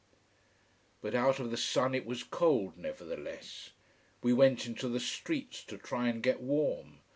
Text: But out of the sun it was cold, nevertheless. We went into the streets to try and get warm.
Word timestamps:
But 1.03 1.13
out 1.13 1.37
of 1.39 1.51
the 1.51 1.57
sun 1.57 1.93
it 1.93 2.07
was 2.07 2.23
cold, 2.23 2.75
nevertheless. 2.75 3.69
We 4.23 4.33
went 4.33 4.65
into 4.65 4.89
the 4.89 4.99
streets 4.99 5.63
to 5.65 5.77
try 5.77 6.07
and 6.07 6.23
get 6.23 6.41
warm. 6.41 7.01